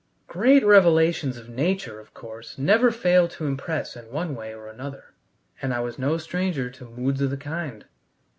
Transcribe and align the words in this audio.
Great 0.27 0.65
revelations 0.65 1.37
of 1.37 1.47
nature, 1.47 1.99
of 1.99 2.11
course, 2.11 2.57
never 2.57 2.89
fail 2.89 3.27
to 3.27 3.45
impress 3.45 3.95
in 3.95 4.05
one 4.05 4.33
way 4.33 4.51
or 4.51 4.65
another, 4.65 5.13
and 5.61 5.75
I 5.75 5.81
was 5.81 5.99
no 5.99 6.17
stranger 6.17 6.71
to 6.71 6.85
moods 6.85 7.21
of 7.21 7.29
the 7.29 7.37
kind. 7.37 7.85